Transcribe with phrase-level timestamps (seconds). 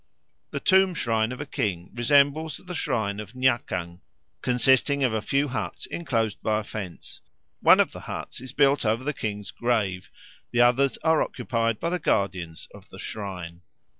[0.49, 4.01] The tomb shrine of a king resembles the shrine of Nyakang,
[4.41, 7.21] consisting of a few huts enclosed by a fence;
[7.59, 10.09] one of the huts is built over the king's grave,
[10.49, 13.61] the others are occupied by the guardians of the shrine.